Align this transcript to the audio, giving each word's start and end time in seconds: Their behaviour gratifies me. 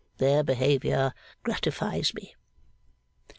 Their 0.17 0.41
behaviour 0.41 1.13
gratifies 1.43 2.15
me. 2.15 2.33